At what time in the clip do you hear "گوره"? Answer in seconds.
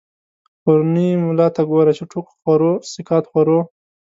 1.69-1.93